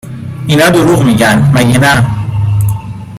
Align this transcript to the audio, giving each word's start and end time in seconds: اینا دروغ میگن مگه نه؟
اینا 0.47 0.69
دروغ 0.69 1.03
میگن 1.03 1.51
مگه 1.53 1.79
نه؟ 1.79 2.05